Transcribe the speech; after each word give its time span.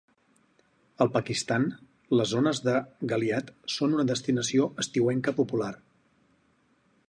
Al 1.03 1.11
Pakistan, 1.17 1.67
les 2.21 2.31
zones 2.37 2.61
de 2.69 2.75
Galyat 3.13 3.53
són 3.77 3.95
una 3.99 4.09
destinació 4.13 4.67
estiuenca 4.85 5.39
popular. 5.43 5.73